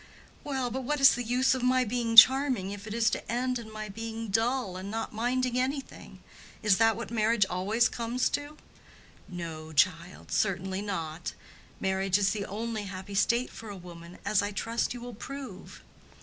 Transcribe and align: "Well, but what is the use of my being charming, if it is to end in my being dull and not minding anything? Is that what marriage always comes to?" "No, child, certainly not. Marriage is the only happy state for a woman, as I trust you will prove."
"Well, 0.43 0.71
but 0.71 0.81
what 0.81 0.99
is 0.99 1.13
the 1.13 1.21
use 1.23 1.53
of 1.53 1.61
my 1.61 1.83
being 1.83 2.15
charming, 2.15 2.71
if 2.71 2.87
it 2.87 2.93
is 2.95 3.07
to 3.11 3.31
end 3.31 3.59
in 3.59 3.69
my 3.71 3.87
being 3.87 4.29
dull 4.29 4.75
and 4.75 4.89
not 4.89 5.13
minding 5.13 5.59
anything? 5.59 6.23
Is 6.63 6.77
that 6.77 6.97
what 6.97 7.11
marriage 7.11 7.45
always 7.51 7.87
comes 7.87 8.27
to?" 8.29 8.57
"No, 9.27 9.71
child, 9.73 10.31
certainly 10.31 10.81
not. 10.81 11.33
Marriage 11.79 12.17
is 12.17 12.31
the 12.31 12.47
only 12.47 12.85
happy 12.85 13.13
state 13.13 13.51
for 13.51 13.69
a 13.69 13.77
woman, 13.77 14.17
as 14.25 14.41
I 14.41 14.49
trust 14.49 14.95
you 14.95 15.01
will 15.01 15.13
prove." 15.13 15.83